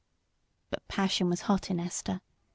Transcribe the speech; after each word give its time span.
But 0.71 0.87
passion 0.87 1.29
was 1.29 1.41
hot 1.41 1.69
in 1.69 1.79
Esther. 1.79 2.21